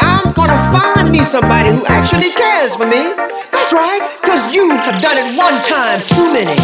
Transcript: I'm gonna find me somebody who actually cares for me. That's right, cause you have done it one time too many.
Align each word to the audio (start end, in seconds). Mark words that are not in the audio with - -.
I'm 0.00 0.32
gonna 0.32 0.58
find 0.72 1.10
me 1.12 1.20
somebody 1.22 1.70
who 1.70 1.84
actually 1.88 2.30
cares 2.30 2.76
for 2.76 2.86
me. 2.86 3.14
That's 3.52 3.72
right, 3.72 4.00
cause 4.22 4.54
you 4.54 4.70
have 4.70 5.02
done 5.02 5.18
it 5.18 5.36
one 5.36 5.54
time 5.64 6.00
too 6.08 6.32
many. 6.32 6.56